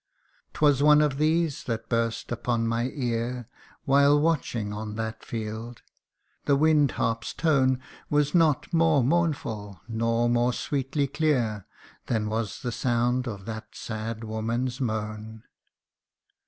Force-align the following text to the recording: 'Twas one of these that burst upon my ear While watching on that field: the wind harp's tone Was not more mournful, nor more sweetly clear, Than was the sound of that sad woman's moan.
'Twas 0.53 0.81
one 0.81 0.99
of 0.99 1.19
these 1.19 1.65
that 1.65 1.87
burst 1.87 2.31
upon 2.31 2.65
my 2.65 2.89
ear 2.91 3.47
While 3.85 4.19
watching 4.19 4.73
on 4.73 4.95
that 4.95 5.23
field: 5.23 5.83
the 6.45 6.55
wind 6.55 6.93
harp's 6.93 7.35
tone 7.35 7.79
Was 8.09 8.33
not 8.33 8.73
more 8.73 9.03
mournful, 9.03 9.79
nor 9.87 10.27
more 10.27 10.53
sweetly 10.53 11.05
clear, 11.05 11.67
Than 12.07 12.29
was 12.31 12.63
the 12.63 12.71
sound 12.71 13.27
of 13.27 13.45
that 13.45 13.75
sad 13.75 14.23
woman's 14.23 14.81
moan. 14.81 15.43